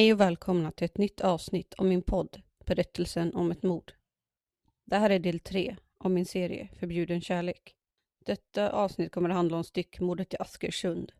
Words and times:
Hej 0.00 0.12
och 0.12 0.20
välkomna 0.20 0.70
till 0.70 0.84
ett 0.84 0.98
nytt 0.98 1.20
avsnitt 1.20 1.74
av 1.74 1.86
min 1.86 2.02
podd 2.02 2.42
Berättelsen 2.66 3.34
om 3.34 3.50
ett 3.50 3.62
mord. 3.62 3.92
Det 4.84 4.96
här 4.96 5.10
är 5.10 5.18
del 5.18 5.40
tre 5.40 5.76
av 5.98 6.10
min 6.10 6.26
serie 6.26 6.68
Förbjuden 6.78 7.20
kärlek. 7.20 7.74
Detta 8.26 8.70
avsnitt 8.70 9.12
kommer 9.12 9.28
att 9.28 9.36
handla 9.36 9.56
om 9.56 9.64
styckmordet 9.64 10.34
i 10.34 10.36
Askersund. 10.40 11.12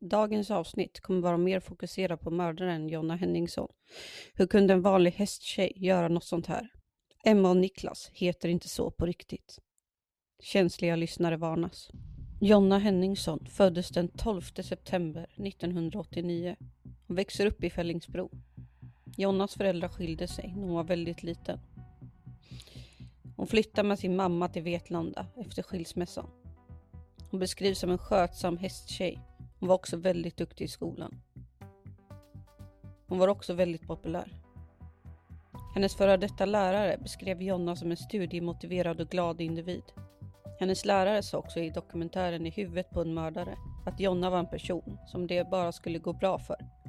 Dagens 0.00 0.50
avsnitt 0.50 1.00
kommer 1.00 1.20
vara 1.20 1.36
mer 1.36 1.60
fokuserat 1.60 2.20
på 2.20 2.30
mördaren 2.30 2.88
Jonna 2.88 3.16
Henningsson. 3.16 3.72
Hur 4.34 4.46
kunde 4.46 4.74
en 4.74 4.82
vanlig 4.82 5.10
hästtjej 5.10 5.72
göra 5.76 6.08
något 6.08 6.24
sånt 6.24 6.46
här? 6.46 6.68
Emma 7.24 7.50
och 7.50 7.56
Niklas 7.56 8.10
heter 8.14 8.48
inte 8.48 8.68
så 8.68 8.90
på 8.90 9.06
riktigt. 9.06 9.58
Känsliga 10.42 10.96
lyssnare 10.96 11.36
varnas. 11.36 11.90
Jonna 12.40 12.78
Henningsson 12.78 13.46
föddes 13.46 13.88
den 13.88 14.08
12 14.08 14.40
september 14.42 15.26
1989 15.46 16.56
hon 17.12 17.16
växer 17.16 17.46
upp 17.46 17.64
i 17.64 17.70
Fällingsbro. 17.70 18.30
Jonnas 19.16 19.54
föräldrar 19.54 19.88
skilde 19.88 20.28
sig 20.28 20.52
när 20.56 20.62
hon 20.62 20.74
var 20.74 20.84
väldigt 20.84 21.22
liten. 21.22 21.60
Hon 23.36 23.46
flyttar 23.46 23.82
med 23.82 23.98
sin 23.98 24.16
mamma 24.16 24.48
till 24.48 24.62
Vetlanda 24.62 25.26
efter 25.36 25.62
skilsmässan. 25.62 26.30
Hon 27.30 27.40
beskrivs 27.40 27.78
som 27.78 27.90
en 27.90 27.98
skötsam 27.98 28.56
hästtjej. 28.56 29.20
Hon 29.58 29.68
var 29.68 29.74
också 29.74 29.96
väldigt 29.96 30.36
duktig 30.36 30.64
i 30.64 30.68
skolan. 30.68 31.20
Hon 33.06 33.18
var 33.18 33.28
också 33.28 33.54
väldigt 33.54 33.86
populär. 33.86 34.32
Hennes 35.74 35.96
före 35.96 36.16
detta 36.16 36.46
lärare 36.46 36.98
beskrev 36.98 37.42
Jonna 37.42 37.76
som 37.76 37.90
en 37.90 37.96
studiemotiverad 37.96 39.00
och 39.00 39.08
glad 39.08 39.40
individ. 39.40 39.84
Hennes 40.60 40.84
lärare 40.84 41.22
sa 41.22 41.38
också 41.38 41.60
i 41.60 41.70
dokumentären 41.70 42.46
I 42.46 42.50
huvudet 42.50 42.90
på 42.90 43.00
en 43.00 43.14
mördare 43.14 43.56
att 43.86 44.00
Jonna 44.00 44.30
var 44.30 44.38
en 44.38 44.50
person 44.50 44.98
som 45.06 45.26
det 45.26 45.50
bara 45.50 45.72
skulle 45.72 45.98
gå 45.98 46.12
bra 46.12 46.38
för. 46.38 46.81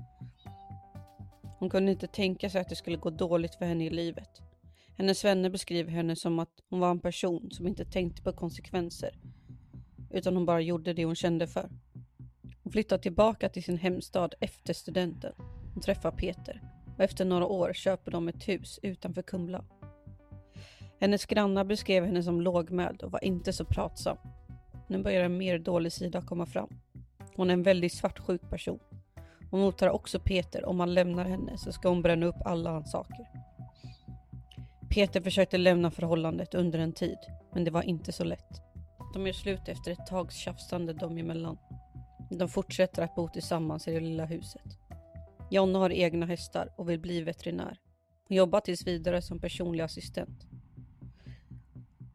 Hon 1.63 1.69
kunde 1.69 1.91
inte 1.91 2.07
tänka 2.07 2.49
sig 2.49 2.61
att 2.61 2.69
det 2.69 2.75
skulle 2.75 2.97
gå 2.97 3.09
dåligt 3.09 3.55
för 3.55 3.65
henne 3.65 3.85
i 3.85 3.89
livet. 3.89 4.41
Hennes 4.97 5.25
vänner 5.25 5.49
beskriver 5.49 5.91
henne 5.91 6.15
som 6.15 6.39
att 6.39 6.49
hon 6.69 6.79
var 6.79 6.91
en 6.91 6.99
person 6.99 7.51
som 7.51 7.67
inte 7.67 7.85
tänkte 7.85 8.21
på 8.21 8.33
konsekvenser 8.33 9.19
utan 10.11 10.35
hon 10.35 10.45
bara 10.45 10.61
gjorde 10.61 10.93
det 10.93 11.05
hon 11.05 11.15
kände 11.15 11.47
för. 11.47 11.69
Hon 12.63 12.71
flyttar 12.71 12.97
tillbaka 12.97 13.49
till 13.49 13.63
sin 13.63 13.77
hemstad 13.77 14.33
efter 14.39 14.73
studenten. 14.73 15.33
Hon 15.73 15.83
träffar 15.83 16.11
Peter 16.11 16.61
och 16.97 17.03
efter 17.03 17.25
några 17.25 17.45
år 17.45 17.73
köper 17.73 18.11
de 18.11 18.27
ett 18.27 18.47
hus 18.47 18.79
utanför 18.81 19.21
Kumla. 19.21 19.65
Hennes 20.99 21.25
grannar 21.25 21.63
beskrev 21.63 22.05
henne 22.05 22.23
som 22.23 22.41
lågmäld 22.41 23.01
och 23.01 23.11
var 23.11 23.23
inte 23.23 23.53
så 23.53 23.65
pratsam. 23.65 24.17
Nu 24.87 25.03
börjar 25.03 25.23
en 25.23 25.37
mer 25.37 25.59
dålig 25.59 25.91
sida 25.91 26.21
komma 26.21 26.45
fram. 26.45 26.69
Hon 27.35 27.49
är 27.49 27.53
en 27.53 27.63
väldigt 27.63 27.93
svartsjuk 27.93 28.49
person. 28.49 28.79
Hon 29.53 29.61
hotar 29.61 29.89
också 29.89 30.19
Peter 30.19 30.65
om 30.65 30.79
han 30.79 30.93
lämnar 30.93 31.25
henne 31.25 31.57
så 31.57 31.71
ska 31.71 31.89
hon 31.89 32.01
bränna 32.01 32.25
upp 32.25 32.35
alla 32.45 32.71
hans 32.71 32.91
saker. 32.91 33.27
Peter 34.89 35.21
försökte 35.21 35.57
lämna 35.57 35.91
förhållandet 35.91 36.53
under 36.53 36.79
en 36.79 36.93
tid, 36.93 37.17
men 37.51 37.63
det 37.63 37.71
var 37.71 37.81
inte 37.81 38.11
så 38.11 38.23
lätt. 38.23 38.61
De 39.13 39.25
gör 39.25 39.33
slut 39.33 39.67
efter 39.67 39.91
ett 39.91 40.05
tags 40.05 40.35
tjafsande 40.35 40.93
dem 40.93 41.17
emellan. 41.17 41.57
De 42.29 42.49
fortsätter 42.49 43.01
att 43.01 43.15
bo 43.15 43.29
tillsammans 43.29 43.87
i 43.87 43.93
det 43.93 43.99
lilla 43.99 44.25
huset. 44.25 44.77
Jonna 45.51 45.79
har 45.79 45.89
egna 45.89 46.25
hästar 46.25 46.73
och 46.77 46.89
vill 46.89 46.99
bli 46.99 47.21
veterinär. 47.21 47.79
Hon 48.27 48.37
jobbar 48.37 48.59
tills 48.59 48.87
vidare 48.87 49.21
som 49.21 49.39
personlig 49.39 49.83
assistent. 49.83 50.47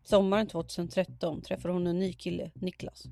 Sommaren 0.03 0.47
2013 0.47 1.43
träffar 1.43 1.69
hon 1.69 1.87
en 1.87 1.99
ny 1.99 2.13
kille, 2.13 2.51
Niklas. 2.55 3.05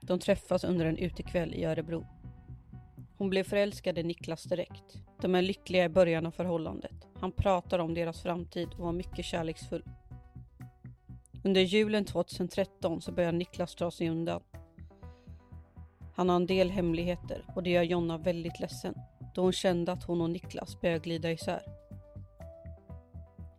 De 0.00 0.18
träffas 0.18 0.64
under 0.64 0.86
en 0.86 0.98
utekväll 0.98 1.54
i 1.54 1.64
Örebro. 1.64 2.06
Hon 3.22 3.30
blev 3.30 3.44
förälskad 3.44 3.98
i 3.98 4.02
Niklas 4.02 4.44
direkt. 4.44 4.98
De 5.20 5.34
är 5.34 5.42
lyckliga 5.42 5.84
i 5.84 5.88
början 5.88 6.26
av 6.26 6.30
förhållandet. 6.30 7.06
Han 7.20 7.32
pratar 7.32 7.78
om 7.78 7.94
deras 7.94 8.22
framtid 8.22 8.68
och 8.72 8.78
var 8.84 8.92
mycket 8.92 9.24
kärleksfull. 9.24 9.84
Under 11.44 11.60
julen 11.60 12.04
2013 12.04 13.02
så 13.02 13.12
börjar 13.12 13.32
Niklas 13.32 13.74
dra 13.74 13.90
sig 13.90 14.08
undan. 14.08 14.42
Han 16.14 16.28
har 16.28 16.36
en 16.36 16.46
del 16.46 16.70
hemligheter 16.70 17.44
och 17.54 17.62
det 17.62 17.70
gör 17.70 17.82
Jonna 17.82 18.18
väldigt 18.18 18.60
ledsen 18.60 18.94
då 19.34 19.42
hon 19.42 19.52
kände 19.52 19.92
att 19.92 20.04
hon 20.04 20.20
och 20.20 20.30
Niklas 20.30 20.80
började 20.80 21.04
glida 21.04 21.32
isär. 21.32 21.62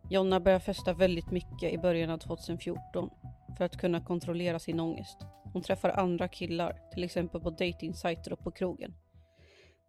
Jonna 0.10 0.40
börjar 0.40 0.60
festa 0.60 0.94
väldigt 0.94 1.32
mycket 1.32 1.74
i 1.74 1.78
början 1.78 2.10
av 2.10 2.18
2014 2.18 3.10
för 3.58 3.66
att 3.66 3.78
kunna 3.78 4.02
kontrollera 4.02 4.60
sin 4.60 4.80
ångest. 4.80 5.18
Hon 5.54 5.62
träffar 5.62 5.90
andra 5.90 6.28
killar, 6.28 6.82
till 6.94 7.04
exempel 7.04 7.42
på 7.42 7.50
dejtingsajter 7.50 8.34
och 8.34 8.40
på 8.40 8.52
krogen. 8.52 8.94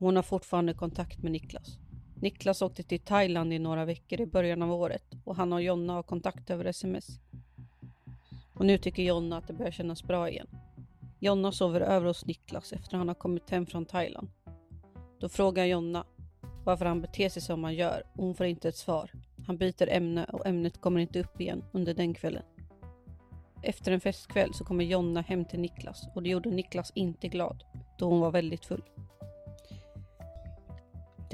Hon 0.05 0.17
har 0.17 0.23
fortfarande 0.23 0.75
kontakt 0.75 1.23
med 1.23 1.33
Niklas. 1.33 1.79
Niklas 2.15 2.63
åkte 2.63 2.83
till 2.83 3.01
Thailand 3.01 3.53
i 3.53 3.59
några 3.59 3.85
veckor 3.85 4.21
i 4.21 4.27
början 4.27 4.63
av 4.63 4.73
året 4.73 5.05
och 5.25 5.37
han 5.37 5.53
och 5.53 5.63
Jonna 5.63 5.93
har 5.93 6.03
kontakt 6.03 6.51
över 6.51 6.65
sms. 6.65 7.07
Och 8.55 8.67
nu 8.67 8.79
tycker 8.79 9.03
Jonna 9.03 9.37
att 9.39 9.47
det 9.47 9.53
börjar 9.53 9.71
kännas 9.71 10.03
bra 10.03 10.31
igen. 10.31 10.47
Jonna 11.19 11.53
sover 11.53 11.81
över 11.81 12.07
hos 12.07 12.27
Niklas 12.27 12.73
efter 12.73 12.89
att 12.89 12.99
han 12.99 13.09
har 13.09 13.15
kommit 13.15 13.51
hem 13.51 13.67
från 13.67 13.87
Thailand. 13.87 14.29
Då 15.21 15.29
frågar 15.29 15.65
Jonna 15.65 16.07
varför 16.65 16.85
han 16.85 17.01
beter 17.01 17.29
sig 17.29 17.43
som 17.43 17.65
han 17.65 17.75
gör 17.75 18.03
och 18.13 18.25
hon 18.25 18.35
får 18.35 18.47
inte 18.47 18.69
ett 18.69 18.77
svar. 18.77 19.11
Han 19.47 19.57
byter 19.57 19.89
ämne 19.89 20.25
och 20.25 20.47
ämnet 20.47 20.81
kommer 20.81 21.01
inte 21.01 21.21
upp 21.21 21.41
igen 21.41 21.65
under 21.73 21.95
den 21.95 22.15
kvällen. 22.15 22.45
Efter 23.63 23.93
en 23.93 24.01
festkväll 24.01 24.55
så 24.55 24.65
kommer 24.65 24.85
Jonna 24.85 25.21
hem 25.21 25.45
till 25.45 25.61
Niklas 25.61 26.09
och 26.15 26.23
det 26.23 26.29
gjorde 26.31 26.51
Niklas 26.51 26.93
inte 26.95 27.29
glad 27.29 27.65
då 27.99 28.09
hon 28.09 28.21
var 28.21 28.31
väldigt 28.31 28.65
full. 28.65 28.83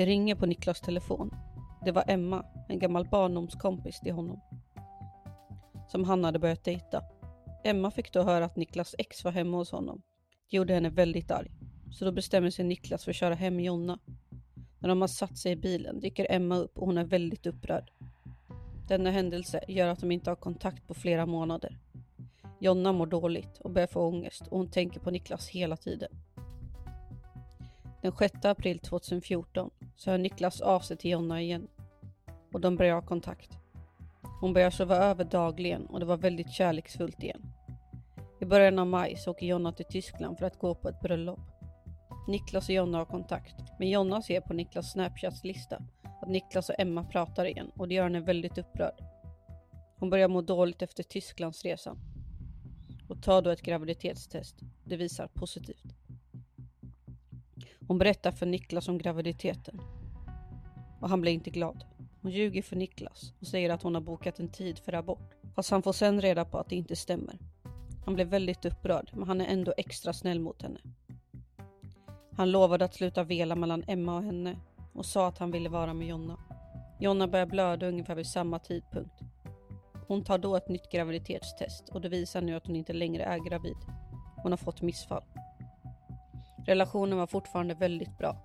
Det 0.01 0.07
ringer 0.07 0.35
på 0.35 0.47
Niklas 0.47 0.81
telefon. 0.81 1.35
Det 1.85 1.93
var 1.93 2.05
Emma, 2.07 2.45
en 2.69 2.79
gammal 2.79 3.09
barndomskompis 3.09 4.01
till 4.01 4.13
honom. 4.13 4.41
Som 5.89 6.05
han 6.05 6.25
hade 6.25 6.39
börjat 6.39 6.65
dejta. 6.65 7.03
Emma 7.65 7.91
fick 7.91 8.13
då 8.13 8.23
höra 8.23 8.45
att 8.45 8.57
Niklas 8.57 8.95
ex 8.99 9.25
var 9.25 9.33
hemma 9.33 9.57
hos 9.57 9.71
honom. 9.71 10.03
Det 10.51 10.57
gjorde 10.57 10.75
henne 10.75 10.89
väldigt 10.89 11.31
arg. 11.31 11.51
Så 11.93 12.05
då 12.05 12.13
bestämmer 12.13 12.51
sig 12.51 12.65
Niklas 12.65 13.05
för 13.05 13.11
att 13.11 13.17
köra 13.17 13.35
hem 13.35 13.61
Jonna. 13.61 13.99
När 14.79 14.89
de 14.89 15.01
har 15.01 15.09
satt 15.09 15.39
sig 15.39 15.53
i 15.53 15.57
bilen 15.57 16.01
dyker 16.01 16.27
Emma 16.31 16.57
upp 16.57 16.79
och 16.79 16.87
hon 16.87 16.99
är 16.99 17.05
väldigt 17.05 17.47
upprörd. 17.47 17.91
Denna 18.89 19.11
händelse 19.11 19.65
gör 19.69 19.89
att 19.89 20.01
de 20.01 20.13
inte 20.13 20.31
har 20.31 20.37
kontakt 20.37 20.87
på 20.87 20.95
flera 20.95 21.27
månader. 21.27 21.79
Jonna 22.61 22.93
mår 22.93 23.07
dåligt 23.07 23.59
och 23.59 23.71
börjar 23.71 23.89
få 23.89 24.01
ångest 24.01 24.43
och 24.47 24.59
hon 24.59 24.71
tänker 24.71 25.01
på 25.01 25.11
Niklas 25.11 25.49
hela 25.49 25.77
tiden. 25.77 26.11
Den 28.03 28.13
6 28.13 28.45
april 28.45 28.79
2014 28.79 29.71
så 30.01 30.11
hör 30.11 30.19
Niklas 30.19 30.61
av 30.61 30.81
sig 30.81 30.97
till 30.97 31.11
Jonna 31.11 31.43
igen 31.43 31.69
och 32.53 32.61
de 32.61 32.77
börjar 32.77 32.95
ha 32.95 33.03
kontakt. 33.03 33.51
Hon 34.41 34.53
börjar 34.53 34.71
sova 34.71 34.97
över 34.97 35.25
dagligen 35.25 35.87
och 35.87 36.01
det 36.01 36.07
var 36.07 36.17
väldigt 36.17 36.53
kärleksfullt 36.53 37.23
igen. 37.23 37.43
I 38.41 38.45
början 38.45 38.79
av 38.79 38.87
maj 38.87 39.17
så 39.17 39.31
åker 39.31 39.47
Jonna 39.47 39.73
till 39.73 39.85
Tyskland 39.85 40.39
för 40.39 40.47
att 40.47 40.59
gå 40.59 40.75
på 40.75 40.89
ett 40.89 41.01
bröllop. 41.01 41.41
Niklas 42.29 42.69
och 42.69 42.75
Jonna 42.75 42.99
har 42.99 43.05
kontakt, 43.05 43.55
men 43.79 43.89
Jonna 43.89 44.23
ser 44.23 44.41
på 44.41 44.53
Niklas 44.53 44.93
Snapchat-lista 44.93 45.83
att 46.23 46.29
Niklas 46.29 46.69
och 46.69 46.81
Emma 46.81 47.05
pratar 47.05 47.45
igen 47.45 47.71
och 47.77 47.89
det 47.89 47.95
gör 47.95 48.05
henne 48.05 48.21
väldigt 48.21 48.59
upprörd. 48.59 49.05
Hon 49.99 50.11
börjar 50.11 50.29
må 50.29 50.43
dåligt 50.43 50.83
efter 50.83 51.03
Tysklandsresan 51.03 51.99
och 53.09 53.23
tar 53.23 53.43
då 53.43 53.51
ett 53.51 53.63
graviditetstest. 53.63 54.57
Det 54.85 54.97
visar 54.97 55.27
positivt. 55.27 56.00
Hon 57.91 57.99
berättar 57.99 58.31
för 58.31 58.47
Niklas 58.47 58.89
om 58.89 58.99
graviditeten 58.99 59.81
och 61.01 61.09
han 61.09 61.21
blir 61.21 61.33
inte 61.33 61.51
glad. 61.51 61.85
Hon 62.23 62.31
ljuger 62.31 62.63
för 62.63 62.77
Niklas 62.77 63.33
och 63.41 63.47
säger 63.47 63.71
att 63.71 63.83
hon 63.83 63.95
har 63.95 64.03
bokat 64.03 64.39
en 64.39 64.49
tid 64.49 64.79
för 64.79 64.93
abort. 64.93 65.35
Fast 65.55 65.71
han 65.71 65.83
får 65.83 65.93
sen 65.93 66.21
reda 66.21 66.45
på 66.45 66.59
att 66.59 66.69
det 66.69 66.77
inte 66.77 66.97
stämmer. 66.97 67.39
Han 68.05 68.15
blir 68.15 68.25
väldigt 68.25 68.65
upprörd 68.65 69.11
men 69.15 69.29
han 69.29 69.41
är 69.41 69.47
ändå 69.47 69.75
extra 69.77 70.13
snäll 70.13 70.41
mot 70.41 70.63
henne. 70.63 70.81
Han 72.37 72.51
lovade 72.51 72.85
att 72.85 72.95
sluta 72.95 73.25
vela 73.25 73.57
mellan 73.57 73.85
Emma 73.87 74.17
och 74.17 74.23
henne 74.23 74.57
och 74.93 75.07
sa 75.07 75.29
att 75.29 75.39
han 75.39 75.51
ville 75.51 75.69
vara 75.69 75.95
med 75.95 76.09
Jonna. 76.09 76.39
Jonna 77.01 77.29
börjar 77.29 77.47
blöda 77.47 77.89
ungefär 77.89 78.15
vid 78.15 78.27
samma 78.27 78.59
tidpunkt. 78.59 79.21
Hon 80.07 80.25
tar 80.25 80.39
då 80.39 80.57
ett 80.57 80.69
nytt 80.69 80.93
graviditetstest 80.93 81.89
och 81.89 82.01
det 82.01 82.09
visar 82.09 82.41
nu 82.41 82.55
att 82.55 82.67
hon 82.67 82.77
inte 82.77 82.93
längre 82.93 83.25
är 83.25 83.39
gravid. 83.39 83.77
Hon 84.43 84.53
har 84.53 84.57
fått 84.57 84.83
missfall. 84.83 85.25
Relationen 86.67 87.19
var 87.19 87.27
fortfarande 87.27 87.75
väldigt 87.75 88.19
bra. 88.19 88.37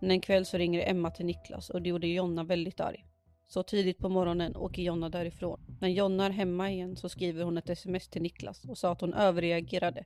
Men 0.00 0.10
en 0.10 0.20
kväll 0.20 0.46
så 0.46 0.58
ringer 0.58 0.90
Emma 0.90 1.10
till 1.10 1.26
Niklas 1.26 1.70
och 1.70 1.82
det 1.82 1.88
gjorde 1.88 2.06
Jonna 2.06 2.44
väldigt 2.44 2.80
arg. 2.80 3.04
Så 3.48 3.62
tidigt 3.62 3.98
på 3.98 4.08
morgonen 4.08 4.56
åker 4.56 4.82
Jonna 4.82 5.08
därifrån. 5.08 5.60
När 5.80 5.88
Jonna 5.88 6.26
är 6.26 6.30
hemma 6.30 6.70
igen 6.70 6.96
så 6.96 7.08
skriver 7.08 7.44
hon 7.44 7.58
ett 7.58 7.70
sms 7.70 8.08
till 8.08 8.22
Niklas 8.22 8.64
och 8.64 8.78
sa 8.78 8.92
att 8.92 9.00
hon 9.00 9.14
överreagerade. 9.14 10.04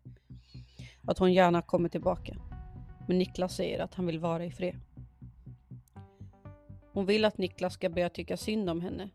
Att 1.03 1.19
hon 1.19 1.32
gärna 1.32 1.62
kommer 1.62 1.88
tillbaka. 1.88 2.37
Men 3.08 3.19
Niklas 3.19 3.56
säger 3.56 3.79
att 3.79 3.94
han 3.94 4.06
vill 4.06 4.19
vara 4.19 4.44
i 4.44 4.50
fred. 4.50 4.81
Hon 6.93 7.06
vill 7.06 7.25
att 7.25 7.38
Niklas 7.38 7.75
ska 7.75 7.91
börja 7.91 8.09
tycka 8.09 8.37
synd 8.37 8.70
om 8.70 8.81
henne. 8.81 9.11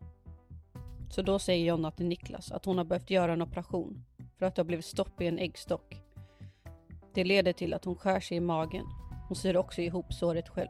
Så 1.10 1.22
då 1.22 1.38
säger 1.38 1.66
Jonna 1.66 1.90
till 1.90 2.06
Niklas 2.06 2.52
att 2.52 2.64
hon 2.64 2.78
har 2.78 2.84
behövt 2.84 3.10
göra 3.10 3.32
en 3.32 3.42
operation 3.42 4.04
för 4.38 4.46
att 4.46 4.54
det 4.54 4.62
har 4.62 4.66
blivit 4.66 4.84
stopp 4.84 5.20
i 5.20 5.26
en 5.26 5.38
äggstock. 5.38 5.96
Det 7.14 7.24
leder 7.24 7.52
till 7.52 7.74
att 7.74 7.84
hon 7.84 7.96
skär 7.96 8.20
sig 8.20 8.36
i 8.36 8.40
magen. 8.40 8.84
Hon 9.28 9.36
syr 9.36 9.56
också 9.56 9.82
ihop 9.82 10.12
såret 10.12 10.48
själv. 10.48 10.68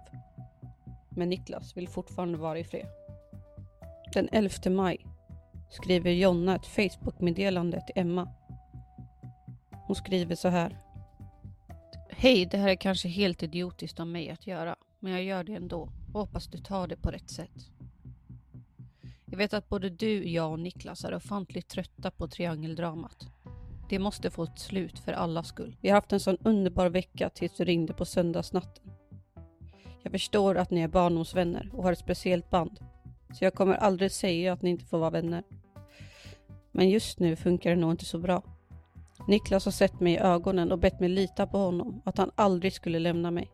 Men 1.10 1.28
Niklas 1.28 1.76
vill 1.76 1.88
fortfarande 1.88 2.38
vara 2.38 2.58
i 2.58 2.64
fred. 2.64 2.86
Den 4.12 4.28
11 4.32 4.70
maj 4.70 5.06
skriver 5.70 6.10
Jonna 6.10 6.56
ett 6.56 6.66
Facebook-meddelande 6.66 7.80
till 7.80 7.98
Emma. 8.00 8.28
Hon 9.86 9.96
skriver 9.96 10.34
så 10.34 10.48
här. 10.48 10.78
Hej, 12.10 12.46
det 12.46 12.58
här 12.58 12.68
är 12.68 12.76
kanske 12.76 13.08
helt 13.08 13.42
idiotiskt 13.42 14.00
av 14.00 14.06
mig 14.06 14.30
att 14.30 14.46
göra, 14.46 14.76
men 15.00 15.12
jag 15.12 15.22
gör 15.22 15.44
det 15.44 15.54
ändå 15.54 15.88
och 16.12 16.20
hoppas 16.20 16.46
du 16.46 16.58
tar 16.58 16.86
det 16.86 16.96
på 16.96 17.10
rätt 17.10 17.30
sätt. 17.30 17.70
Jag 19.24 19.38
vet 19.38 19.54
att 19.54 19.68
både 19.68 19.90
du, 19.90 20.28
jag 20.28 20.52
och 20.52 20.60
Niklas 20.60 21.04
är 21.04 21.14
ofantligt 21.14 21.68
trötta 21.68 22.10
på 22.10 22.28
triangeldramat. 22.28 23.26
Det 23.92 23.98
måste 23.98 24.30
få 24.30 24.42
ett 24.42 24.58
slut 24.58 24.98
för 24.98 25.12
allas 25.12 25.46
skull. 25.46 25.76
Vi 25.80 25.88
har 25.88 25.94
haft 25.94 26.12
en 26.12 26.20
sån 26.20 26.36
underbar 26.42 26.88
vecka 26.88 27.28
tills 27.28 27.56
du 27.56 27.64
ringde 27.64 27.92
på 27.92 28.04
söndagsnatten. 28.04 28.92
Jag 30.02 30.12
förstår 30.12 30.54
att 30.54 30.70
ni 30.70 30.80
är 30.80 30.88
barndomsvänner 30.88 31.70
och 31.72 31.82
har 31.82 31.92
ett 31.92 31.98
speciellt 31.98 32.50
band, 32.50 32.80
så 33.34 33.44
jag 33.44 33.54
kommer 33.54 33.74
aldrig 33.74 34.12
säga 34.12 34.52
att 34.52 34.62
ni 34.62 34.70
inte 34.70 34.84
får 34.84 34.98
vara 34.98 35.10
vänner. 35.10 35.42
Men 36.70 36.90
just 36.90 37.18
nu 37.18 37.36
funkar 37.36 37.70
det 37.70 37.76
nog 37.76 37.90
inte 37.90 38.04
så 38.04 38.18
bra. 38.18 38.42
Niklas 39.28 39.64
har 39.64 39.72
sett 39.72 40.00
mig 40.00 40.12
i 40.12 40.18
ögonen 40.18 40.72
och 40.72 40.78
bett 40.78 41.00
mig 41.00 41.08
lita 41.08 41.46
på 41.46 41.58
honom, 41.58 42.02
att 42.04 42.18
han 42.18 42.30
aldrig 42.34 42.72
skulle 42.72 42.98
lämna 42.98 43.30
mig. 43.30 43.50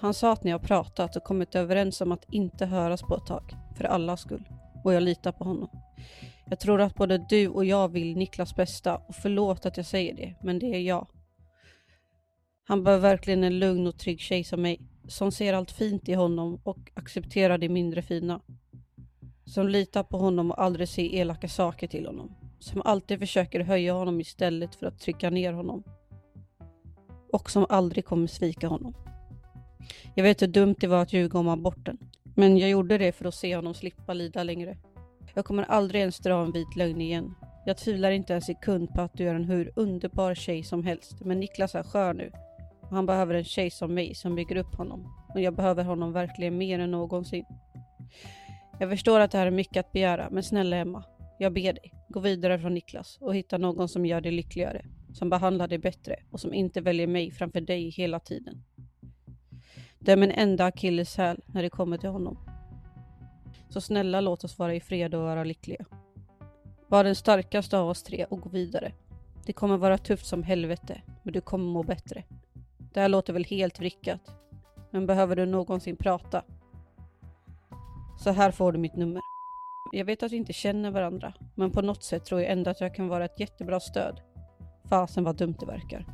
Han 0.00 0.14
sa 0.14 0.32
att 0.32 0.44
ni 0.44 0.50
har 0.50 0.58
pratat 0.58 1.16
och 1.16 1.24
kommit 1.24 1.54
överens 1.54 2.00
om 2.00 2.12
att 2.12 2.32
inte 2.32 2.66
höras 2.66 3.02
på 3.02 3.16
ett 3.16 3.26
tag, 3.26 3.56
för 3.76 3.84
allas 3.84 4.20
skull. 4.20 4.48
Och 4.84 4.94
jag 4.94 5.02
litar 5.02 5.32
på 5.32 5.44
honom. 5.44 5.68
Jag 6.50 6.60
tror 6.60 6.80
att 6.80 6.94
både 6.94 7.26
du 7.28 7.48
och 7.48 7.64
jag 7.64 7.88
vill 7.88 8.16
Niklas 8.16 8.56
bästa 8.56 8.96
och 8.96 9.14
förlåt 9.14 9.66
att 9.66 9.76
jag 9.76 9.86
säger 9.86 10.14
det, 10.14 10.34
men 10.42 10.58
det 10.58 10.66
är 10.66 10.80
jag. 10.80 11.06
Han 12.64 12.84
behöver 12.84 13.02
verkligen 13.02 13.44
en 13.44 13.58
lugn 13.58 13.86
och 13.86 13.98
trygg 13.98 14.20
tjej 14.20 14.44
som 14.44 14.62
mig, 14.62 14.80
som 15.08 15.32
ser 15.32 15.52
allt 15.52 15.70
fint 15.70 16.08
i 16.08 16.12
honom 16.12 16.60
och 16.64 16.78
accepterar 16.94 17.58
det 17.58 17.68
mindre 17.68 18.02
fina. 18.02 18.40
Som 19.44 19.68
litar 19.68 20.02
på 20.02 20.18
honom 20.18 20.50
och 20.50 20.62
aldrig 20.62 20.88
ser 20.88 21.14
elaka 21.14 21.48
saker 21.48 21.86
till 21.86 22.06
honom. 22.06 22.34
Som 22.58 22.82
alltid 22.84 23.18
försöker 23.18 23.60
höja 23.60 23.92
honom 23.92 24.20
istället 24.20 24.74
för 24.74 24.86
att 24.86 24.98
trycka 24.98 25.30
ner 25.30 25.52
honom. 25.52 25.82
Och 27.32 27.50
som 27.50 27.66
aldrig 27.68 28.04
kommer 28.04 28.26
svika 28.26 28.68
honom. 28.68 28.94
Jag 30.14 30.22
vet 30.22 30.42
hur 30.42 30.46
dumt 30.46 30.76
det 30.80 30.86
var 30.86 31.02
att 31.02 31.12
ljuga 31.12 31.38
om 31.38 31.48
aborten, 31.48 31.98
men 32.36 32.58
jag 32.58 32.70
gjorde 32.70 32.98
det 32.98 33.12
för 33.12 33.24
att 33.24 33.34
se 33.34 33.56
honom 33.56 33.74
slippa 33.74 34.14
lida 34.14 34.42
längre. 34.42 34.78
Jag 35.34 35.44
kommer 35.44 35.62
aldrig 35.62 36.00
ens 36.00 36.18
dra 36.18 36.42
en 36.44 36.52
vit 36.52 36.76
lögn 36.76 37.00
igen. 37.00 37.34
Jag 37.66 37.76
tvivlar 37.76 38.10
inte 38.10 38.34
en 38.34 38.42
sekund 38.42 38.94
på 38.94 39.00
att 39.00 39.14
du 39.14 39.28
är 39.28 39.34
en 39.34 39.44
hur 39.44 39.72
underbar 39.76 40.34
tjej 40.34 40.62
som 40.62 40.84
helst, 40.84 41.20
men 41.20 41.40
Niklas 41.40 41.74
är 41.74 41.82
skör 41.82 42.14
nu. 42.14 42.32
Och 42.80 42.88
han 42.88 43.06
behöver 43.06 43.34
en 43.34 43.44
tjej 43.44 43.70
som 43.70 43.94
mig 43.94 44.14
som 44.14 44.34
bygger 44.34 44.56
upp 44.56 44.74
honom. 44.74 45.12
Och 45.34 45.40
jag 45.40 45.54
behöver 45.54 45.84
honom 45.84 46.12
verkligen 46.12 46.58
mer 46.58 46.78
än 46.78 46.90
någonsin. 46.90 47.44
Jag 48.80 48.90
förstår 48.90 49.20
att 49.20 49.30
det 49.30 49.38
här 49.38 49.46
är 49.46 49.50
mycket 49.50 49.86
att 49.86 49.92
begära, 49.92 50.28
men 50.30 50.42
snälla 50.42 50.76
Emma, 50.76 51.04
jag 51.38 51.52
ber 51.52 51.72
dig, 51.72 51.92
gå 52.08 52.20
vidare 52.20 52.58
från 52.58 52.74
Niklas 52.74 53.18
och 53.20 53.34
hitta 53.34 53.58
någon 53.58 53.88
som 53.88 54.06
gör 54.06 54.20
dig 54.20 54.32
lyckligare, 54.32 54.84
som 55.12 55.30
behandlar 55.30 55.68
dig 55.68 55.78
bättre 55.78 56.16
och 56.30 56.40
som 56.40 56.54
inte 56.54 56.80
väljer 56.80 57.06
mig 57.06 57.30
framför 57.30 57.60
dig 57.60 57.90
hela 57.90 58.20
tiden. 58.20 58.64
Det 59.98 60.12
är 60.12 60.16
min 60.16 60.30
enda 60.30 60.64
akilleshäl 60.64 61.40
när 61.46 61.62
det 61.62 61.70
kommer 61.70 61.98
till 61.98 62.10
honom. 62.10 62.57
Så 63.68 63.80
snälla 63.80 64.20
låt 64.20 64.44
oss 64.44 64.58
vara 64.58 64.74
i 64.74 64.80
fred 64.80 65.14
och 65.14 65.22
vara 65.22 65.44
lyckliga. 65.44 65.84
Var 66.88 67.04
den 67.04 67.14
starkaste 67.14 67.78
av 67.78 67.88
oss 67.88 68.02
tre 68.02 68.24
och 68.24 68.40
gå 68.40 68.48
vidare. 68.48 68.92
Det 69.46 69.52
kommer 69.52 69.76
vara 69.76 69.98
tufft 69.98 70.26
som 70.26 70.42
helvete, 70.42 71.02
men 71.22 71.32
du 71.32 71.40
kommer 71.40 71.64
må 71.64 71.82
bättre. 71.82 72.24
Det 72.92 73.00
här 73.00 73.08
låter 73.08 73.32
väl 73.32 73.44
helt 73.44 73.80
vrickat, 73.80 74.20
men 74.90 75.06
behöver 75.06 75.36
du 75.36 75.46
någonsin 75.46 75.96
prata? 75.96 76.42
Så 78.18 78.30
här 78.30 78.50
får 78.50 78.72
du 78.72 78.78
mitt 78.78 78.96
nummer. 78.96 79.20
Jag 79.92 80.04
vet 80.04 80.22
att 80.22 80.32
vi 80.32 80.36
inte 80.36 80.52
känner 80.52 80.90
varandra, 80.90 81.32
men 81.54 81.70
på 81.70 81.82
något 81.82 82.04
sätt 82.04 82.24
tror 82.24 82.40
jag 82.40 82.50
ändå 82.50 82.70
att 82.70 82.80
jag 82.80 82.94
kan 82.94 83.08
vara 83.08 83.24
ett 83.24 83.40
jättebra 83.40 83.80
stöd. 83.80 84.20
Fasen 84.88 85.24
vad 85.24 85.36
dumt 85.36 85.56
det 85.60 85.66
verkar. 85.66 86.06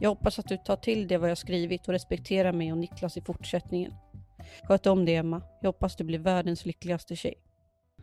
Jag 0.00 0.08
hoppas 0.08 0.38
att 0.38 0.48
du 0.48 0.56
tar 0.56 0.76
till 0.76 1.08
det 1.08 1.18
vad 1.18 1.30
jag 1.30 1.38
skrivit 1.38 1.88
och 1.88 1.92
respekterar 1.92 2.52
mig 2.52 2.72
och 2.72 2.78
Niklas 2.78 3.16
i 3.16 3.20
fortsättningen. 3.20 3.94
Sköt 4.62 4.86
om 4.86 5.04
dig 5.04 5.14
Emma. 5.14 5.42
Jag 5.60 5.68
hoppas 5.68 5.96
du 5.96 6.04
blir 6.04 6.18
världens 6.18 6.66
lyckligaste 6.66 7.16
tjej. 7.16 7.34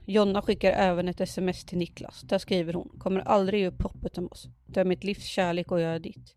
Jonna 0.05 0.41
skickar 0.41 0.71
även 0.71 1.07
ett 1.07 1.21
sms 1.21 1.65
till 1.65 1.77
Niklas. 1.77 2.21
Där 2.21 2.37
skriver 2.37 2.73
hon, 2.73 2.89
kommer 2.99 3.19
aldrig 3.19 3.59
ge 3.59 3.67
upp 3.67 3.81
hoppet 3.81 4.17
om 4.17 4.27
oss. 4.27 4.47
Du 4.65 4.79
är 4.79 4.85
mitt 4.85 5.03
livs 5.03 5.23
kärlek 5.23 5.71
och 5.71 5.81
jag 5.81 5.95
är 5.95 5.99
ditt. 5.99 6.35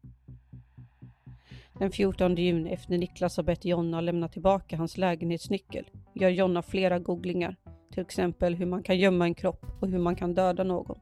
Den 1.78 1.90
14 1.90 2.36
juni 2.36 2.70
efter 2.70 2.98
Niklas 2.98 3.36
har 3.36 3.44
bett 3.44 3.64
Jonna 3.64 4.00
lämna 4.00 4.28
tillbaka 4.28 4.76
hans 4.76 4.96
lägenhetsnyckel 4.96 5.84
gör 6.14 6.28
Jonna 6.28 6.62
flera 6.62 6.98
googlingar. 6.98 7.56
Till 7.92 8.00
exempel 8.00 8.54
hur 8.54 8.66
man 8.66 8.82
kan 8.82 8.98
gömma 8.98 9.24
en 9.24 9.34
kropp 9.34 9.66
och 9.80 9.88
hur 9.88 9.98
man 9.98 10.16
kan 10.16 10.34
döda 10.34 10.64
någon. 10.64 11.00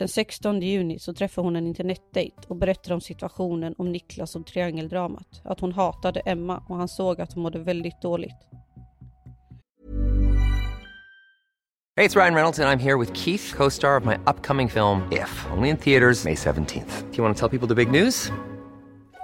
Den 0.00 0.08
16 0.08 0.62
juni 0.62 0.98
så 0.98 1.14
träffar 1.14 1.42
hon 1.42 1.56
en 1.56 1.66
internetdejt 1.66 2.46
och 2.48 2.56
berättar 2.56 2.94
om 2.94 3.00
situationen 3.00 3.74
om 3.78 3.92
Niklas 3.92 4.36
och 4.36 4.46
triangeldramat. 4.46 5.40
Att 5.44 5.60
hon 5.60 5.72
hatade 5.72 6.20
Emma 6.20 6.62
och 6.68 6.76
han 6.76 6.88
såg 6.88 7.20
att 7.20 7.32
hon 7.32 7.42
mådde 7.42 7.58
väldigt 7.58 8.02
dåligt. 8.02 8.36
Hej, 11.96 12.08
det 12.08 12.16
är 12.16 12.20
Ryan 12.20 12.34
Reynolds 12.34 12.58
och 12.58 12.64
jag 12.64 12.72
är 12.72 12.76
här 12.76 12.96
med 12.96 13.16
Keith, 13.16 13.56
co-star 13.56 13.96
of 14.00 14.04
my 14.04 14.14
upcoming 14.14 14.68
film 14.68 15.02
If, 15.12 15.46
only 15.56 15.68
in 15.68 15.76
theaters 15.76 16.24
May 16.24 16.34
17th. 16.34 17.10
Do 17.10 17.16
you 17.16 17.24
want 17.24 17.38
to 17.38 17.48
tell 17.48 17.58
people 17.58 17.68
the 17.68 17.84
big 17.84 17.90
news? 18.02 18.32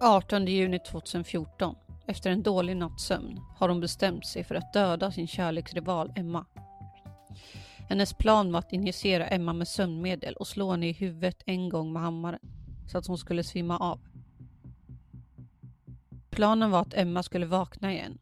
18 0.00 0.46
juni 0.46 0.78
2014. 0.78 1.74
Efter 2.06 2.30
en 2.30 2.42
dålig 2.42 2.76
natts 2.76 3.04
sömn 3.04 3.40
har 3.56 3.68
hon 3.68 3.80
bestämt 3.80 4.26
sig 4.26 4.44
för 4.44 4.54
att 4.54 4.72
döda 4.72 5.12
sin 5.12 5.26
kärleksrival 5.26 6.12
Emma. 6.16 6.46
Hennes 7.88 8.14
plan 8.14 8.52
var 8.52 8.58
att 8.58 8.72
injicera 8.72 9.26
Emma 9.26 9.52
med 9.52 9.68
sömnmedel 9.68 10.34
och 10.34 10.46
slå 10.46 10.70
henne 10.70 10.88
i 10.88 10.92
huvudet 10.92 11.42
en 11.46 11.68
gång 11.68 11.92
med 11.92 12.02
hammaren 12.02 12.40
så 12.86 12.98
att 12.98 13.06
hon 13.06 13.18
skulle 13.18 13.44
svimma 13.44 13.78
av. 13.78 14.00
Planen 16.30 16.70
var 16.70 16.80
att 16.80 16.94
Emma 16.94 17.22
skulle 17.22 17.46
vakna 17.46 17.92
igen 17.92 18.18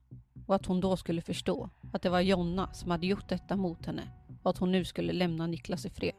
och 0.46 0.54
att 0.54 0.66
hon 0.66 0.80
då 0.80 0.96
skulle 0.96 1.22
förstå 1.22 1.70
att 1.92 2.02
det 2.02 2.10
var 2.10 2.20
Jonna 2.20 2.72
som 2.72 2.90
hade 2.90 3.06
gjort 3.06 3.28
detta 3.28 3.56
mot 3.56 3.86
henne 3.86 4.08
och 4.42 4.50
att 4.50 4.58
hon 4.58 4.72
nu 4.72 4.84
skulle 4.84 5.12
lämna 5.12 5.46
Niklas 5.46 5.86
i 5.86 5.90
fred. 5.90 6.14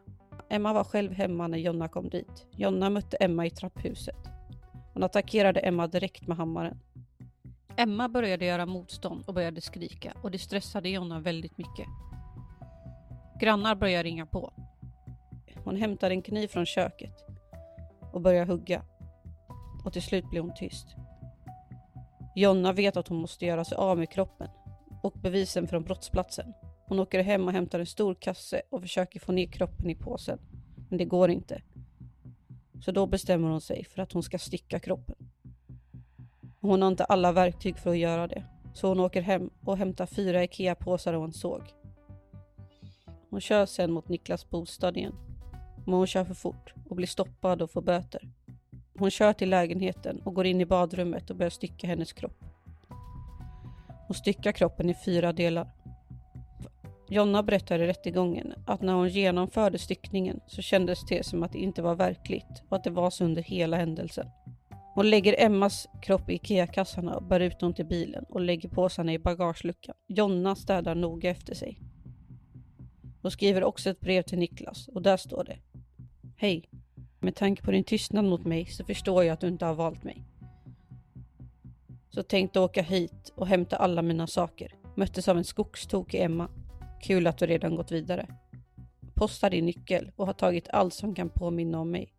Emma 0.50 0.74
var 0.74 0.84
själv 0.84 1.14
hemma 1.14 1.48
när 1.48 1.58
Jonna 1.58 1.88
kom 1.88 2.10
dit. 2.10 2.46
Jonna 2.52 2.90
mötte 2.90 3.18
Emma 3.18 3.46
i 3.46 3.50
trapphuset. 3.50 4.37
Hon 4.98 5.04
attackerade 5.04 5.60
Emma 5.60 5.88
direkt 5.88 6.28
med 6.28 6.38
hammaren. 6.38 6.80
Emma 7.76 8.10
började 8.10 8.46
göra 8.46 8.66
motstånd 8.66 9.24
och 9.28 9.34
började 9.34 9.62
skrika 9.62 10.14
och 10.24 10.32
det 10.32 10.40
stressade 10.40 10.90
Jonna 10.90 11.20
väldigt 11.20 11.58
mycket. 11.58 11.86
Grannar 13.42 13.76
började 13.76 14.04
ringa 14.04 14.26
på. 14.26 14.54
Hon 15.64 15.76
hämtade 15.76 16.14
en 16.14 16.22
kniv 16.22 16.48
från 16.48 16.66
köket 16.66 17.14
och 18.14 18.22
började 18.22 18.52
hugga. 18.52 18.84
Och 19.84 19.94
till 19.94 20.02
slut 20.02 20.30
blev 20.30 20.44
hon 20.44 20.56
tyst. 20.56 20.88
Jonna 22.36 22.74
vet 22.74 22.98
att 22.98 23.08
hon 23.08 23.22
måste 23.22 23.46
göra 23.46 23.66
sig 23.66 23.78
av 23.78 23.98
med 23.98 24.12
kroppen 24.12 24.50
och 25.04 25.14
bevisen 25.14 25.68
från 25.68 25.84
brottsplatsen. 25.84 26.54
Hon 26.88 27.00
åker 27.00 27.24
hem 27.24 27.48
och 27.48 27.54
hämtar 27.54 27.80
en 27.80 27.86
stor 27.86 28.16
kasse 28.16 28.62
och 28.70 28.82
försöker 28.82 29.20
få 29.20 29.32
ner 29.32 29.48
kroppen 29.48 29.90
i 29.90 29.96
påsen. 29.96 30.40
Men 30.90 30.98
det 30.98 31.06
går 31.06 31.30
inte. 31.30 31.62
Så 32.82 32.92
då 32.92 33.06
bestämmer 33.06 33.50
hon 33.50 33.62
sig 33.62 33.86
för 33.86 34.02
att 34.02 34.12
hon 34.12 34.24
ska 34.24 34.40
stycka 34.40 34.80
kroppen. 34.80 35.16
Hon 36.62 36.82
har 36.82 36.90
inte 36.90 37.06
alla 37.06 37.32
verktyg 37.32 37.78
för 37.78 37.90
att 37.90 37.98
göra 37.98 38.28
det. 38.28 38.44
Så 38.74 38.88
hon 38.88 39.00
åker 39.00 39.22
hem 39.22 39.50
och 39.62 39.78
hämtar 39.78 40.06
fyra 40.06 40.44
IKEA-påsar 40.44 41.14
och 41.14 41.24
en 41.24 41.34
såg. 41.34 41.62
Hon 43.30 43.42
kör 43.42 43.66
sen 43.66 43.92
mot 43.92 44.10
Niklas 44.10 44.50
bostad 44.50 44.98
igen. 44.98 45.16
Men 45.86 45.94
hon 45.94 46.08
kör 46.08 46.26
för 46.26 46.34
fort 46.34 46.74
och 46.90 46.96
blir 46.96 47.08
stoppad 47.08 47.62
och 47.62 47.72
får 47.72 47.82
böter. 47.82 48.30
Hon 49.00 49.12
kör 49.12 49.34
till 49.34 49.50
lägenheten 49.50 50.22
och 50.22 50.34
går 50.34 50.46
in 50.46 50.62
i 50.62 50.66
badrummet 50.66 51.30
och 51.30 51.36
börjar 51.36 51.50
stycka 51.50 51.88
hennes 51.88 52.14
kropp. 52.14 52.46
Hon 54.08 54.16
styckar 54.16 54.52
kroppen 54.52 54.90
i 54.90 54.96
fyra 55.06 55.34
delar. 55.34 55.72
Jonna 57.10 57.44
berättar 57.44 57.80
i 57.80 57.88
rättegången 57.88 58.54
att 58.66 58.82
när 58.82 58.94
hon 58.94 59.10
genomförde 59.10 59.78
styckningen 59.78 60.40
så 60.48 60.62
kändes 60.62 61.06
det 61.06 61.26
som 61.26 61.44
att 61.44 61.52
det 61.52 61.60
inte 61.60 61.82
var 61.82 61.96
verkligt 61.96 62.64
och 62.70 62.78
att 62.78 62.84
det 62.84 62.90
var 62.90 63.10
så 63.10 63.26
under 63.26 63.42
hela 63.42 63.78
händelsen. 63.78 64.28
Hon 64.96 65.10
lägger 65.10 65.46
Emmas 65.46 65.88
kropp 66.02 66.30
i 66.30 66.34
IKEA-kassarna 66.34 67.16
och 67.16 67.24
bär 67.24 67.40
ut 67.40 67.60
dem 67.60 67.74
till 67.74 67.86
bilen 67.86 68.24
och 68.30 68.42
lägger 68.42 68.70
påsarna 68.70 69.14
i 69.14 69.20
bagageluckan. 69.20 69.96
Jonna 70.08 70.56
städar 70.56 70.96
noga 70.96 71.30
efter 71.30 71.56
sig. 71.56 71.80
Hon 73.22 73.32
skriver 73.32 73.64
också 73.64 73.90
ett 73.90 74.00
brev 74.00 74.22
till 74.22 74.40
Niklas 74.40 74.88
och 74.88 75.02
där 75.02 75.18
står 75.18 75.44
det. 75.44 75.58
Hej! 76.38 76.70
Med 77.20 77.36
tanke 77.36 77.62
på 77.62 77.72
din 77.72 77.84
tystnad 77.84 78.26
mot 78.26 78.46
mig 78.46 78.66
så 78.66 78.86
förstår 78.86 79.24
jag 79.24 79.34
att 79.34 79.40
du 79.40 79.48
inte 79.48 79.66
har 79.66 79.74
valt 79.74 80.04
mig. 80.04 80.24
Så 82.10 82.24
tänkte 82.24 82.60
åka 82.60 82.82
hit 82.82 83.34
och 83.36 83.48
hämta 83.48 83.76
alla 83.76 84.02
mina 84.02 84.28
saker. 84.28 84.76
Möttes 84.96 85.28
av 85.28 85.38
en 85.38 85.44
skogstok 85.44 86.14
i 86.14 86.22
Emma. 86.22 86.50
Kul 87.02 87.28
att 87.28 87.38
du 87.38 87.46
redan 87.46 87.76
gått 87.76 87.92
vidare. 87.92 88.28
Posta 89.14 89.50
din 89.50 89.66
nyckel 89.66 90.12
och 90.16 90.26
har 90.26 90.34
tagit 90.34 90.70
allt 90.70 90.94
som 90.94 91.16
kan 91.16 91.30
påminna 91.30 91.80
om 91.80 91.92
mig. 91.92 92.14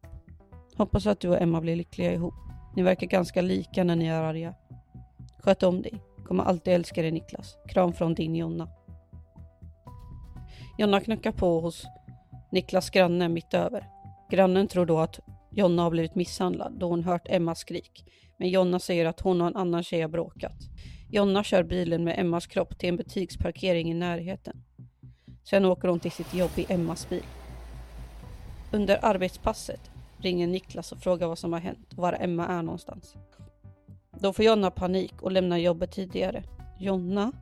Hoppas 0.76 1.06
att 1.06 1.20
du 1.20 1.28
och 1.28 1.42
Emma 1.42 1.60
blir 1.60 1.76
lyckliga 1.76 2.12
ihop. 2.12 2.34
Ni 2.76 2.82
verkar 2.82 3.06
ganska 3.06 3.42
lika 3.42 3.84
när 3.84 3.96
ni 3.96 4.06
är 4.06 4.22
arga. 4.22 4.54
Sköt 5.38 5.62
om 5.62 5.82
dig. 5.82 6.02
Kommer 6.24 6.44
alltid 6.44 6.74
älska 6.74 7.02
dig 7.02 7.10
Niklas. 7.10 7.56
Kram 7.68 7.92
från 7.92 8.14
din 8.14 8.36
Jonna. 8.36 8.68
Jonna 10.78 11.00
knackar 11.00 11.32
på 11.32 11.60
hos 11.60 11.86
Niklas 12.52 12.90
granne 12.90 13.28
mitt 13.28 13.54
över. 13.54 13.86
Grannen 14.30 14.68
tror 14.68 14.86
då 14.86 14.98
att 14.98 15.20
Jonna 15.50 15.82
har 15.82 15.90
blivit 15.90 16.14
misshandlad 16.14 16.72
då 16.78 16.88
hon 16.88 17.04
hört 17.04 17.26
Emmas 17.28 17.58
skrik. 17.58 18.04
Men 18.38 18.48
Jonna 18.48 18.78
säger 18.78 19.06
att 19.06 19.20
hon 19.20 19.40
och 19.40 19.46
en 19.46 19.56
annan 19.56 19.82
tjej 19.82 20.00
har 20.00 20.08
bråkat. 20.08 20.56
Jonna 21.10 21.44
kör 21.44 21.62
bilen 21.62 22.04
med 22.04 22.18
Emmas 22.18 22.46
kropp 22.46 22.78
till 22.78 22.88
en 22.88 22.96
butiksparkering 22.96 23.90
i 23.90 23.94
närheten. 23.94 24.62
Sen 25.44 25.64
åker 25.64 25.88
hon 25.88 26.00
till 26.00 26.10
sitt 26.10 26.34
jobb 26.34 26.50
i 26.56 26.66
Emmas 26.68 27.08
bil. 27.08 27.24
Under 28.72 29.04
arbetspasset 29.04 29.90
ringer 30.18 30.46
Niklas 30.46 30.92
och 30.92 30.98
frågar 30.98 31.28
vad 31.28 31.38
som 31.38 31.52
har 31.52 31.60
hänt 31.60 31.92
och 31.92 32.02
var 32.02 32.16
Emma 32.20 32.46
är 32.46 32.62
någonstans. 32.62 33.14
Då 34.20 34.32
får 34.32 34.44
Jonna 34.44 34.70
panik 34.70 35.22
och 35.22 35.32
lämnar 35.32 35.56
jobbet 35.56 35.92
tidigare. 35.92 36.42
Jonna 36.78 37.32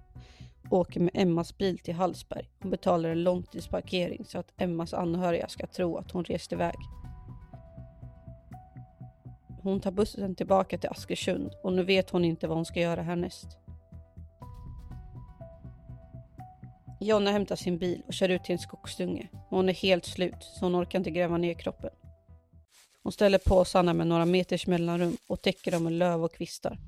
åker 0.71 1.01
med 1.01 1.11
Emmas 1.15 1.59
bil 1.59 1.79
till 1.79 1.95
Hallsberg 1.95 2.51
och 2.63 2.69
betalar 2.69 3.09
en 3.09 3.23
långtidsparkering 3.23 4.25
så 4.25 4.39
att 4.39 4.53
Emmas 4.57 4.95
anhöriga 4.95 5.49
ska 5.49 5.67
tro 5.67 5.97
att 5.97 6.11
hon 6.11 6.25
rest 6.25 6.53
iväg. 6.53 6.77
Hon 9.67 9.81
tar 9.81 9.91
bussen 9.91 10.35
tillbaka 10.35 10.79
till 10.79 10.91
Askersund 10.91 11.55
och 11.63 11.73
nu 11.73 11.85
vet 11.85 12.11
hon 12.11 12.25
inte 12.25 12.47
vad 12.47 12.57
hon 12.57 12.65
ska 12.65 12.81
göra 12.81 13.03
härnäst. 13.03 13.47
Jonna 17.01 17.31
hämtar 17.31 17.57
sin 17.57 17.79
bil 17.79 18.03
och 18.07 18.13
kör 18.13 18.29
ut 18.29 18.45
till 18.45 18.53
en 18.53 18.59
skogsdunge. 18.59 19.29
Hon 19.49 19.69
är 19.69 19.73
helt 19.73 20.05
slut 20.05 20.37
så 20.41 20.65
hon 20.65 20.77
orkar 20.77 20.99
inte 20.99 21.11
gräva 21.11 21.37
ner 21.37 21.55
kroppen. 21.55 21.91
Hon 23.03 23.13
ställer 23.13 23.39
påsarna 23.39 23.95
med 23.95 24.07
några 24.07 24.25
meters 24.25 24.67
mellanrum 24.67 25.17
och 25.29 25.43
täcker 25.43 25.71
dem 25.71 25.85
med 25.85 25.93
löv 25.93 26.25
och 26.25 26.35
kvistar. 26.35 26.79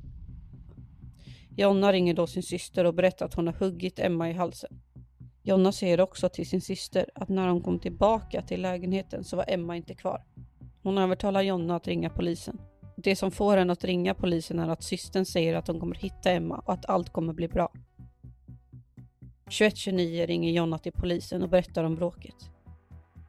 Jonna 1.56 1.92
ringer 1.92 2.14
då 2.14 2.26
sin 2.26 2.42
syster 2.42 2.84
och 2.84 2.94
berättar 2.94 3.26
att 3.26 3.34
hon 3.34 3.46
har 3.46 3.54
huggit 3.54 3.98
Emma 3.98 4.30
i 4.30 4.32
halsen. 4.32 4.80
Jonna 5.42 5.72
säger 5.72 6.00
också 6.00 6.28
till 6.28 6.48
sin 6.48 6.60
syster 6.60 7.10
att 7.14 7.28
när 7.28 7.48
hon 7.48 7.62
kom 7.62 7.78
tillbaka 7.78 8.42
till 8.42 8.62
lägenheten 8.62 9.24
så 9.24 9.36
var 9.36 9.44
Emma 9.48 9.76
inte 9.76 9.94
kvar. 9.94 10.24
Hon 10.88 10.98
övertalar 10.98 11.42
Jonna 11.42 11.76
att 11.76 11.86
ringa 11.86 12.10
polisen. 12.10 12.60
Det 12.96 13.16
som 13.16 13.30
får 13.30 13.56
henne 13.56 13.72
att 13.72 13.84
ringa 13.84 14.14
polisen 14.14 14.58
är 14.58 14.68
att 14.68 14.82
systern 14.82 15.24
säger 15.24 15.54
att 15.54 15.66
de 15.66 15.80
kommer 15.80 15.94
hitta 15.94 16.30
Emma 16.30 16.62
och 16.66 16.72
att 16.72 16.86
allt 16.86 17.12
kommer 17.12 17.32
bli 17.32 17.48
bra. 17.48 17.72
21.29 19.46 20.26
ringer 20.26 20.52
Jonna 20.52 20.78
till 20.78 20.92
polisen 20.92 21.42
och 21.42 21.48
berättar 21.48 21.84
om 21.84 21.94
bråket. 21.94 22.34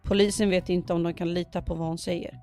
Polisen 0.03 0.49
vet 0.49 0.69
inte 0.69 0.93
om 0.93 1.03
de 1.03 1.13
kan 1.13 1.33
lita 1.33 1.61
på 1.61 1.75
vad 1.75 1.87
hon 1.87 1.97
säger. 1.97 2.39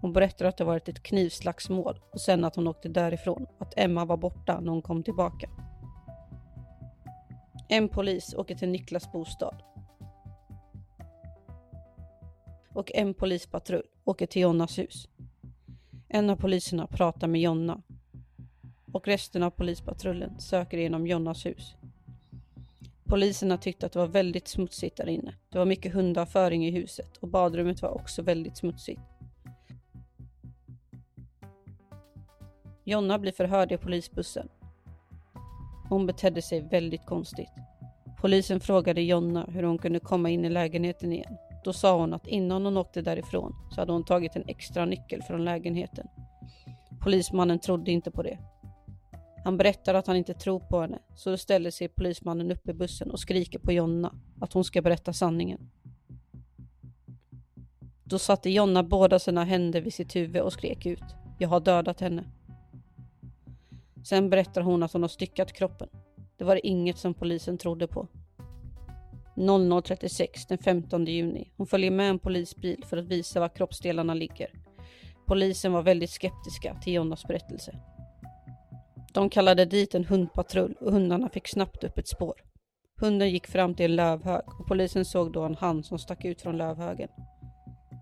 Hon 0.00 0.12
berättar 0.12 0.44
att 0.44 0.56
det 0.56 0.64
varit 0.64 0.88
ett 0.88 1.02
knivslagsmål 1.02 2.00
och 2.12 2.20
sen 2.20 2.44
att 2.44 2.56
hon 2.56 2.66
åkte 2.66 2.88
därifrån 2.88 3.46
och 3.58 3.66
att 3.66 3.74
Emma 3.76 4.04
var 4.04 4.16
borta 4.16 4.60
när 4.60 4.72
hon 4.72 4.82
kom 4.82 5.02
tillbaka. 5.02 5.50
En 7.68 7.88
polis 7.88 8.34
åker 8.34 8.54
till 8.54 8.68
Niklas 8.68 9.12
bostad. 9.12 9.62
Och 12.74 12.90
en 12.94 13.14
polispatrull 13.14 13.86
åker 14.04 14.26
till 14.26 14.42
Jonnas 14.42 14.78
hus. 14.78 15.08
En 16.08 16.30
av 16.30 16.36
poliserna 16.36 16.86
pratar 16.86 17.28
med 17.28 17.40
Jonna 17.40 17.82
och 18.92 19.06
resten 19.06 19.42
av 19.42 19.50
polispatrullen 19.50 20.40
söker 20.40 20.78
igenom 20.78 21.06
Jonnas 21.06 21.46
hus. 21.46 21.74
Poliserna 23.04 23.58
tyckte 23.58 23.86
att 23.86 23.92
det 23.92 23.98
var 23.98 24.06
väldigt 24.06 24.48
smutsigt 24.48 24.96
där 24.96 25.08
inne. 25.08 25.34
Det 25.48 25.58
var 25.58 25.64
mycket 25.64 25.92
hundavföring 25.92 26.66
i 26.66 26.70
huset 26.70 27.16
och 27.16 27.28
badrummet 27.28 27.82
var 27.82 27.90
också 27.90 28.22
väldigt 28.22 28.56
smutsigt. 28.56 29.00
Jonna 32.84 33.18
blir 33.18 33.32
förhörd 33.32 33.72
i 33.72 33.76
polisbussen. 33.76 34.48
Hon 35.88 36.06
betedde 36.06 36.42
sig 36.42 36.60
väldigt 36.60 37.06
konstigt. 37.06 37.50
Polisen 38.20 38.60
frågade 38.60 39.02
Jonna 39.02 39.46
hur 39.48 39.62
hon 39.62 39.78
kunde 39.78 40.00
komma 40.00 40.30
in 40.30 40.44
i 40.44 40.48
lägenheten 40.48 41.12
igen. 41.12 41.36
Då 41.64 41.72
sa 41.72 42.00
hon 42.00 42.14
att 42.14 42.26
innan 42.26 42.64
hon 42.64 42.76
åkte 42.76 43.02
därifrån 43.02 43.54
så 43.70 43.80
hade 43.80 43.92
hon 43.92 44.04
tagit 44.04 44.36
en 44.36 44.44
extra 44.48 44.84
nyckel 44.84 45.22
från 45.22 45.44
lägenheten. 45.44 46.06
Polismannen 47.00 47.58
trodde 47.58 47.90
inte 47.90 48.10
på 48.10 48.22
det. 48.22 48.38
Han 49.44 49.56
berättar 49.56 49.94
att 49.94 50.06
han 50.06 50.16
inte 50.16 50.34
tror 50.34 50.60
på 50.60 50.80
henne, 50.80 50.98
så 51.14 51.30
då 51.30 51.36
ställer 51.36 51.70
sig 51.70 51.88
polismannen 51.88 52.50
upp 52.50 52.68
i 52.68 52.72
bussen 52.72 53.10
och 53.10 53.20
skriker 53.20 53.58
på 53.58 53.72
Jonna 53.72 54.14
att 54.40 54.52
hon 54.52 54.64
ska 54.64 54.82
berätta 54.82 55.12
sanningen. 55.12 55.70
Då 58.04 58.18
satte 58.18 58.50
Jonna 58.50 58.82
båda 58.82 59.18
sina 59.18 59.44
händer 59.44 59.80
vid 59.80 59.94
sitt 59.94 60.16
huvud 60.16 60.42
och 60.42 60.52
skrek 60.52 60.86
ut. 60.86 61.04
Jag 61.38 61.48
har 61.48 61.60
dödat 61.60 62.00
henne. 62.00 62.24
Sen 64.04 64.30
berättar 64.30 64.60
hon 64.60 64.82
att 64.82 64.92
hon 64.92 65.02
har 65.02 65.08
styckat 65.08 65.52
kroppen. 65.52 65.88
Det 66.36 66.44
var 66.44 66.66
inget 66.66 66.98
som 66.98 67.14
polisen 67.14 67.58
trodde 67.58 67.86
på. 67.86 68.08
00.36 69.40 70.48
den 70.48 70.58
15 70.58 71.04
juni. 71.04 71.52
Hon 71.56 71.66
följer 71.66 71.90
med 71.90 72.10
en 72.10 72.18
polisbil 72.18 72.84
för 72.86 72.96
att 72.96 73.08
visa 73.08 73.40
var 73.40 73.48
kroppsdelarna 73.48 74.14
ligger. 74.14 74.50
Polisen 75.26 75.72
var 75.72 75.82
väldigt 75.82 76.10
skeptiska 76.10 76.74
till 76.82 76.92
Jonnas 76.92 77.24
berättelse. 77.24 77.78
De 79.12 79.30
kallade 79.30 79.64
dit 79.64 79.94
en 79.94 80.04
hundpatrull 80.04 80.76
och 80.80 80.92
hundarna 80.92 81.28
fick 81.28 81.48
snabbt 81.48 81.84
upp 81.84 81.98
ett 81.98 82.08
spår. 82.08 82.34
Hunden 83.00 83.30
gick 83.30 83.46
fram 83.46 83.74
till 83.74 83.84
en 83.84 83.96
lövhög 83.96 84.48
och 84.60 84.66
polisen 84.66 85.04
såg 85.04 85.32
då 85.32 85.42
en 85.42 85.56
hand 85.56 85.86
som 85.86 85.98
stack 85.98 86.24
ut 86.24 86.42
från 86.42 86.56
lövhögen. 86.56 87.08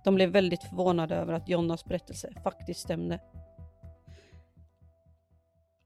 De 0.04 0.14
blev 0.14 0.30
väldigt 0.30 0.62
förvånade 0.62 1.14
över 1.14 1.32
att 1.32 1.48
Jonnas 1.48 1.84
berättelse 1.84 2.32
faktiskt 2.44 2.80
stämde. 2.80 3.20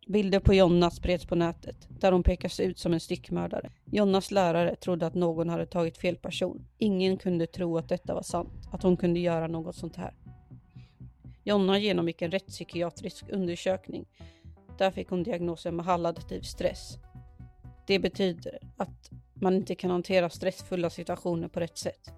Bilder 0.06 0.40
på 0.40 0.54
Jonna 0.54 0.90
spreds 0.90 1.26
på 1.26 1.34
nätet 1.34 1.88
där 1.88 2.12
hon 2.12 2.22
pekas 2.22 2.60
ut 2.60 2.78
som 2.78 2.92
en 2.92 3.00
stickmördare. 3.00 3.70
Jonnas 3.84 4.30
lärare 4.30 4.76
trodde 4.76 5.06
att 5.06 5.14
någon 5.14 5.48
hade 5.48 5.66
tagit 5.66 5.98
fel 5.98 6.16
person. 6.16 6.66
Ingen 6.78 7.16
kunde 7.16 7.46
tro 7.46 7.78
att 7.78 7.88
detta 7.88 8.14
var 8.14 8.22
sant, 8.22 8.68
att 8.72 8.82
hon 8.82 8.96
kunde 8.96 9.20
göra 9.20 9.46
något 9.46 9.76
sånt 9.76 9.96
här. 9.96 10.14
Jonna 11.44 11.78
genomgick 11.78 12.22
en 12.22 12.30
rättspsykiatrisk 12.30 13.24
undersökning. 13.28 14.06
Där 14.78 14.90
fick 14.90 15.08
hon 15.08 15.22
diagnosen 15.22 15.76
maladaptiv 15.76 16.40
stress. 16.40 16.98
Det 17.86 17.98
betyder 17.98 18.58
att 18.76 19.10
man 19.34 19.54
inte 19.54 19.74
kan 19.74 19.90
hantera 19.90 20.30
stressfulla 20.30 20.90
situationer 20.90 21.48
på 21.48 21.60
rätt 21.60 21.78
sätt. 21.78 22.12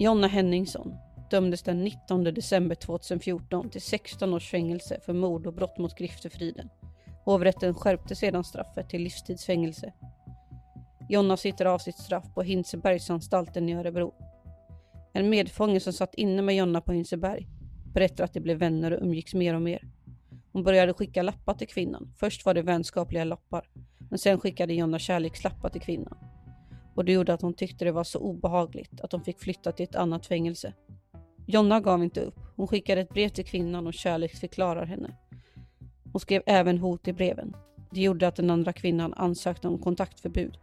Jonna 0.00 0.26
Henningsson 0.26 0.94
dömdes 1.30 1.62
den 1.62 1.84
19 1.84 2.24
december 2.24 2.74
2014 2.74 3.70
till 3.70 3.82
16 3.82 4.34
års 4.34 4.50
fängelse 4.50 5.00
för 5.04 5.12
mord 5.12 5.46
och 5.46 5.52
brott 5.54 5.78
mot 5.78 5.98
griftefriden. 5.98 6.68
Hovrätten 7.24 7.74
skärpte 7.74 8.16
sedan 8.16 8.44
straffet 8.44 8.88
till 8.88 9.02
livstidsfängelse. 9.02 9.92
Jonna 11.08 11.36
sitter 11.36 11.64
av 11.64 11.78
sitt 11.78 11.98
straff 11.98 12.34
på 12.34 12.42
Hinsebergsanstalten 12.42 13.68
i 13.68 13.74
Örebro. 13.74 14.14
En 15.12 15.28
medfånge 15.28 15.80
som 15.80 15.92
satt 15.92 16.14
inne 16.14 16.42
med 16.42 16.56
Jonna 16.56 16.80
på 16.80 16.92
Hinseberg 16.92 17.48
berättar 17.94 18.24
att 18.24 18.32
de 18.32 18.40
blev 18.40 18.58
vänner 18.58 18.90
och 18.90 19.02
umgicks 19.02 19.34
mer 19.34 19.54
och 19.54 19.62
mer. 19.62 19.88
Hon 20.52 20.62
började 20.62 20.94
skicka 20.94 21.22
lappar 21.22 21.54
till 21.54 21.68
kvinnan. 21.68 22.12
Först 22.16 22.46
var 22.46 22.54
det 22.54 22.62
vänskapliga 22.62 23.24
lappar, 23.24 23.68
men 24.10 24.18
sen 24.18 24.40
skickade 24.40 24.74
Jonna 24.74 24.98
kärlekslappar 24.98 25.68
till 25.68 25.80
kvinnan. 25.80 26.18
Och 26.94 27.04
det 27.04 27.12
gjorde 27.12 27.34
att 27.34 27.42
hon 27.42 27.54
tyckte 27.54 27.84
det 27.84 27.92
var 27.92 28.04
så 28.04 28.18
obehagligt 28.18 29.00
att 29.00 29.12
hon 29.12 29.24
fick 29.24 29.40
flytta 29.40 29.72
till 29.72 29.84
ett 29.84 29.94
annat 29.94 30.26
fängelse. 30.26 30.72
Jonna 31.50 31.80
gav 31.80 32.02
inte 32.02 32.20
upp. 32.20 32.40
Hon 32.56 32.68
skickade 32.68 33.00
ett 33.00 33.08
brev 33.08 33.28
till 33.28 33.44
kvinnan 33.44 33.86
och 33.86 33.94
kärleksförklarar 33.94 34.86
henne. 34.86 35.16
Hon 36.12 36.20
skrev 36.20 36.42
även 36.46 36.78
hot 36.78 37.08
i 37.08 37.12
breven. 37.12 37.56
Det 37.90 38.00
gjorde 38.00 38.28
att 38.28 38.36
den 38.36 38.50
andra 38.50 38.72
kvinnan 38.72 39.14
ansökte 39.14 39.68
om 39.68 39.78
kontaktförbud. 39.78 40.58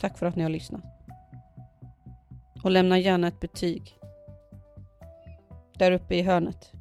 Tack 0.00 0.18
för 0.18 0.26
att 0.26 0.36
ni 0.36 0.42
har 0.42 0.50
lyssnat. 0.50 0.84
Och 2.64 2.70
lämna 2.70 2.98
gärna 2.98 3.28
ett 3.28 3.40
betyg. 3.40 3.98
Där 5.78 5.92
uppe 5.92 6.14
i 6.14 6.22
hörnet. 6.22 6.72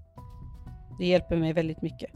Det 1.00 1.08
hjälper 1.08 1.38
mig 1.38 1.54
väldigt 1.54 1.82
mycket. 1.82 2.12